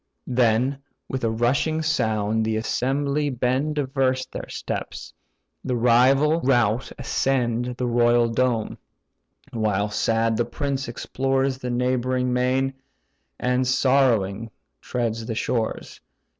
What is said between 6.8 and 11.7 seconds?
ascend The royal dome; while sad the prince explores The